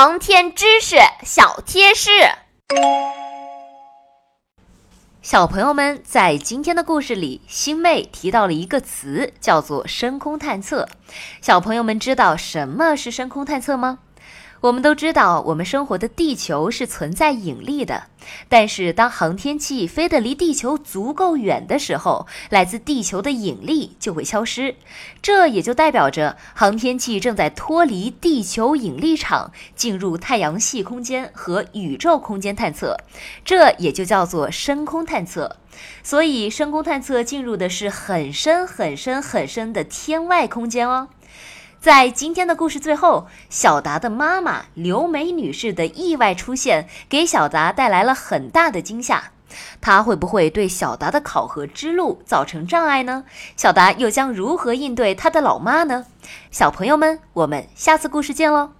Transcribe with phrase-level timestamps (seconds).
[0.00, 0.94] 航天知识
[1.24, 2.08] 小贴士。
[5.20, 10.88] 小朋友们，在今天的故事里，星妹提到了一个词，叫做深空探测。
[11.42, 13.98] 小朋友们知道什么是深空探测吗？
[14.60, 18.04] 我们都知道，我们生活的地球是存在引力的。
[18.48, 24.74] 但是，当航天器飞得离地球足够远的时候，来自地球的引力就会消失。
[25.22, 32.96] 这也就代表着航天器正在脱离地球引力场，进入太阳系空间和宇宙空间探测。
[33.44, 35.56] 这也就叫做深空探测。
[36.02, 41.08] 所以，深空探测进入的是很深、很深、很深的天外空间哦。
[41.80, 49.30] 在今天的故事最后，小达的妈妈刘梅女士的意外出现，给小达带来了很大的惊吓。
[49.80, 53.24] 她会不会对小达的考核之路造成障碍呢？
[53.56, 56.06] 小达又将如何应对他的老妈呢？
[56.50, 58.77] 小朋友们，我们下次故事见喽！